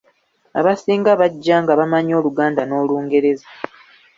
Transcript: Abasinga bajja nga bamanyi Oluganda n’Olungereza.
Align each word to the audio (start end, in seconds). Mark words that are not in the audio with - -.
Abasinga 0.59 1.11
bajja 1.19 1.55
nga 1.63 1.73
bamanyi 1.79 2.11
Oluganda 2.19 2.61
n’Olungereza. 2.65 3.47